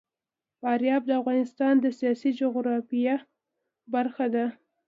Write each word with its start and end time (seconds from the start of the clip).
فاریاب 0.59 1.03
د 1.07 1.11
افغانستان 1.21 1.73
د 1.79 1.85
سیاسي 1.99 2.29
جغرافیه 2.39 3.15
برخه 3.93 4.25
ده. 4.35 4.45